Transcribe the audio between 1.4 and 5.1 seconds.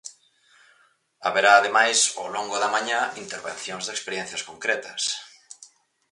ademais, ao longo da mañá, intervencións de experiencias concretas.